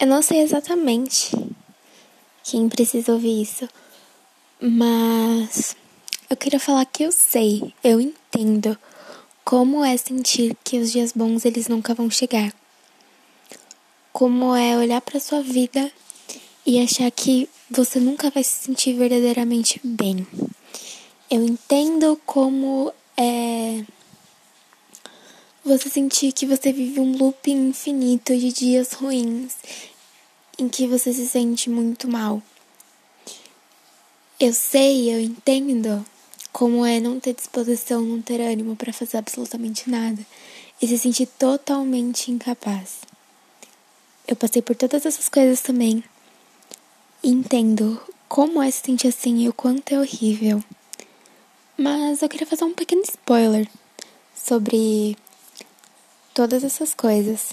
Eu 0.00 0.06
não 0.06 0.22
sei 0.22 0.42
exatamente 0.42 1.32
quem 2.44 2.68
precisa 2.68 3.12
ouvir 3.12 3.42
isso, 3.42 3.68
mas 4.60 5.74
eu 6.30 6.36
queria 6.36 6.60
falar 6.60 6.84
que 6.84 7.02
eu 7.02 7.10
sei, 7.10 7.74
eu 7.82 8.00
entendo 8.00 8.78
como 9.44 9.84
é 9.84 9.96
sentir 9.96 10.56
que 10.62 10.78
os 10.78 10.92
dias 10.92 11.12
bons 11.12 11.44
eles 11.44 11.66
nunca 11.66 11.94
vão 11.94 12.08
chegar. 12.08 12.54
Como 14.12 14.54
é 14.54 14.76
olhar 14.76 15.00
para 15.00 15.18
sua 15.18 15.42
vida 15.42 15.90
e 16.64 16.80
achar 16.80 17.10
que 17.10 17.48
você 17.68 17.98
nunca 17.98 18.30
vai 18.30 18.44
se 18.44 18.66
sentir 18.66 18.92
verdadeiramente 18.92 19.80
bem. 19.82 20.24
Eu 21.28 21.44
entendo 21.44 22.20
como 22.24 22.92
é 23.16 23.82
você 25.68 25.90
sentir 25.90 26.32
que 26.32 26.46
você 26.46 26.72
vive 26.72 26.98
um 26.98 27.16
loop 27.16 27.50
infinito 27.50 28.34
de 28.36 28.50
dias 28.50 28.94
ruins 28.94 29.54
em 30.58 30.68
que 30.68 30.86
você 30.86 31.12
se 31.12 31.28
sente 31.28 31.68
muito 31.68 32.08
mal. 32.08 32.42
Eu 34.40 34.52
sei, 34.54 35.12
eu 35.12 35.20
entendo 35.20 36.04
como 36.52 36.86
é 36.86 36.98
não 36.98 37.20
ter 37.20 37.34
disposição, 37.34 38.02
não 38.02 38.22
ter 38.22 38.40
ânimo 38.40 38.74
para 38.74 38.92
fazer 38.92 39.18
absolutamente 39.18 39.90
nada 39.90 40.24
e 40.80 40.88
se 40.88 40.98
sentir 40.98 41.26
totalmente 41.26 42.30
incapaz. 42.30 43.00
Eu 44.26 44.34
passei 44.34 44.62
por 44.62 44.74
todas 44.74 45.04
essas 45.04 45.28
coisas 45.28 45.60
também. 45.60 46.02
Entendo 47.22 48.00
como 48.28 48.62
é 48.62 48.70
se 48.70 48.80
sentir 48.84 49.08
assim 49.08 49.38
e 49.42 49.48
o 49.48 49.52
quanto 49.52 49.92
é 49.92 49.98
horrível. 49.98 50.62
Mas 51.76 52.22
eu 52.22 52.28
queria 52.28 52.46
fazer 52.46 52.64
um 52.64 52.74
pequeno 52.74 53.02
spoiler 53.02 53.68
sobre 54.34 55.16
todas 56.38 56.62
essas 56.62 56.94
coisas, 56.94 57.48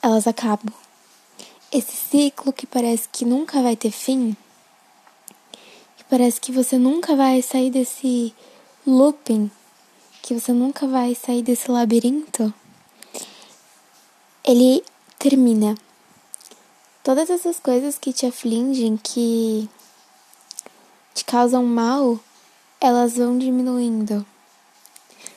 elas 0.00 0.26
acabam. 0.26 0.72
Esse 1.70 1.94
ciclo 1.94 2.50
que 2.50 2.66
parece 2.66 3.06
que 3.10 3.26
nunca 3.26 3.60
vai 3.60 3.76
ter 3.76 3.90
fim, 3.90 4.34
que 5.98 6.04
parece 6.04 6.40
que 6.40 6.50
você 6.50 6.78
nunca 6.78 7.14
vai 7.14 7.42
sair 7.42 7.70
desse 7.70 8.34
looping, 8.86 9.50
que 10.22 10.32
você 10.32 10.50
nunca 10.50 10.86
vai 10.86 11.14
sair 11.14 11.42
desse 11.42 11.70
labirinto, 11.70 12.54
ele 14.42 14.82
termina. 15.18 15.74
Todas 17.04 17.28
essas 17.28 17.60
coisas 17.60 17.98
que 17.98 18.14
te 18.14 18.24
afligem, 18.24 18.96
que 18.96 19.68
te 21.12 21.22
causam 21.22 21.66
mal, 21.66 22.18
elas 22.80 23.18
vão 23.18 23.36
diminuindo. 23.36 24.24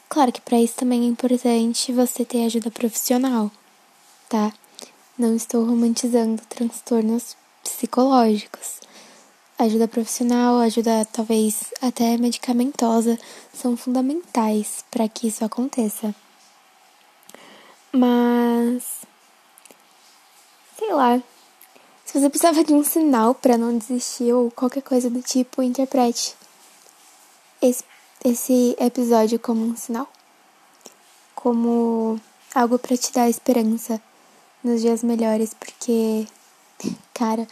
Claro 0.10 0.32
que 0.32 0.42
para 0.42 0.60
isso 0.60 0.74
também 0.76 1.04
é 1.04 1.06
importante 1.06 1.94
você 1.94 2.26
ter 2.26 2.44
ajuda 2.44 2.72
profissional, 2.72 3.52
tá? 4.28 4.52
Não 5.16 5.36
estou 5.36 5.64
romantizando 5.64 6.42
transtornos 6.50 7.38
psicológicos. 7.64 8.80
Ajuda 9.60 9.88
profissional, 9.88 10.60
ajuda 10.62 11.06
talvez 11.06 11.66
até 11.80 12.18
medicamentosa 12.18 13.20
são 13.54 13.78
fundamentais 13.78 14.84
para 14.90 15.08
que 15.08 15.28
isso 15.28 15.46
aconteça. 15.46 16.16
Mas 17.92 19.02
sei 20.76 20.92
lá. 20.92 21.22
Se 22.04 22.20
você 22.20 22.30
precisava 22.30 22.64
de 22.64 22.74
um 22.74 22.84
sinal 22.84 23.36
para 23.36 23.60
não 23.60 23.78
desistir 23.78 24.34
ou 24.34 24.50
qualquer 24.50 24.82
coisa 24.82 25.08
do 25.08 25.22
tipo, 25.22 25.62
interprete 25.62 26.36
esse 27.62 27.84
esse 28.24 28.76
episódio 28.80 29.40
como 29.40 29.66
um 29.66 29.78
sinal, 29.78 30.08
como 31.34 32.20
algo 32.54 32.78
para 32.78 32.98
te 32.98 33.14
dar 33.14 33.30
esperança 33.30 34.02
nos 34.62 34.82
dias 34.82 35.04
melhores, 35.04 35.54
porque, 35.54 36.28
cara, 37.14 37.48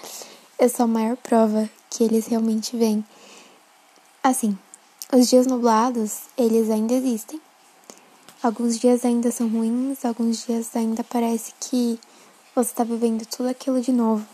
eu 0.60 0.68
sou 0.70 0.84
a 0.84 0.88
maior 0.88 1.16
prova 1.18 1.70
que 1.90 2.04
eles 2.04 2.28
realmente 2.28 2.76
vêm. 2.76 3.06
Assim, 4.22 4.58
os 5.14 5.30
dias 5.30 5.48
nublados, 5.48 6.24
eles 6.38 6.70
ainda 6.70 6.94
existem. 6.94 7.40
Alguns 8.44 8.78
dias 8.78 9.06
ainda 9.06 9.32
são 9.32 9.48
ruins, 9.48 10.04
alguns 10.04 10.46
dias 10.46 10.76
ainda 10.76 11.04
parece 11.04 11.54
que 11.62 11.98
você 12.54 12.72
está 12.72 12.84
vivendo 12.84 13.26
tudo 13.26 13.48
aquilo 13.48 13.80
de 13.80 13.94
novo. 13.94 14.26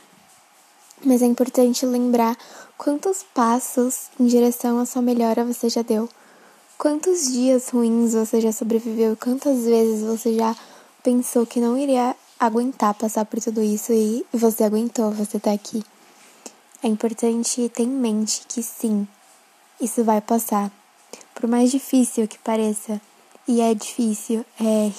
Mas 1.05 1.21
é 1.21 1.25
importante 1.25 1.85
lembrar 1.85 2.35
quantos 2.75 3.21
passos 3.21 4.09
em 4.19 4.25
direção 4.25 4.79
à 4.79 4.85
sua 4.85 5.01
melhora 5.01 5.45
você 5.45 5.69
já 5.69 5.83
deu 5.83 6.09
Quantos 6.77 7.31
dias 7.31 7.69
ruins 7.69 8.13
você 8.13 8.41
já 8.41 8.51
sobreviveu? 8.51 9.15
Quantas 9.15 9.63
vezes 9.63 10.01
você 10.03 10.35
já 10.35 10.55
pensou 11.01 11.45
que 11.45 11.59
não 11.59 11.77
iria 11.77 12.15
aguentar 12.39 12.93
passar 12.93 13.25
por 13.25 13.39
tudo 13.39 13.61
isso 13.61 13.93
e 13.93 14.25
você 14.33 14.63
aguentou, 14.63 15.11
você 15.11 15.39
tá 15.39 15.53
aqui? 15.53 15.83
É 16.83 16.87
importante 16.87 17.69
ter 17.69 17.83
em 17.83 17.87
mente 17.87 18.41
que 18.47 18.61
sim, 18.61 19.07
isso 19.79 20.03
vai 20.03 20.19
passar. 20.19 20.71
Por 21.33 21.47
mais 21.47 21.71
difícil 21.71 22.27
que 22.27 22.37
pareça, 22.39 22.99
e 23.47 23.61
é 23.61 23.73
difícil, 23.73 24.45
é. 24.59 24.91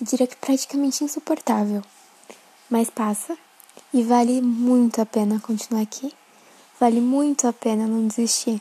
Eu 0.00 0.06
diria 0.06 0.26
que 0.26 0.36
praticamente 0.36 1.04
insuportável. 1.04 1.82
Mas 2.68 2.90
passa 2.90 3.36
e 3.92 4.02
vale 4.02 4.40
muito 4.40 5.00
a 5.00 5.06
pena 5.06 5.40
continuar 5.40 5.82
aqui. 5.82 6.12
Vale 6.80 7.00
muito 7.00 7.46
a 7.46 7.52
pena 7.52 7.86
não 7.86 8.06
desistir. 8.06 8.60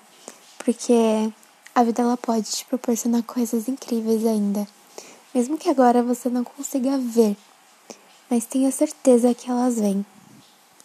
Porque 0.60 1.32
a 1.76 1.84
vida 1.84 2.02
ela 2.02 2.18
pode 2.18 2.52
te 2.52 2.66
proporcionar 2.66 3.24
coisas 3.24 3.68
incríveis 3.68 4.26
ainda, 4.26 4.68
mesmo 5.34 5.58
que 5.58 5.70
agora 5.70 6.04
você 6.04 6.30
não 6.30 6.44
consiga 6.44 6.98
ver, 6.98 7.36
mas 8.30 8.46
tenha 8.46 8.72
certeza 8.72 9.34
que 9.34 9.50
elas 9.50 9.76
vêm. 9.76 10.06